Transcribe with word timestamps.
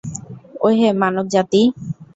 ওহে 0.61 0.89
মানব 1.01 1.25
জাতি! 1.33 1.61